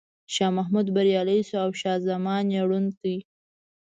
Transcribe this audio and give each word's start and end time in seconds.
شاه 0.33 0.51
محمود 0.57 0.87
بریالی 0.95 1.39
شو 1.47 1.57
او 1.65 1.69
شاه 1.81 1.97
زمان 2.07 2.45
یې 2.55 2.61
ړوند 2.69 2.89
کړ. 3.01 3.15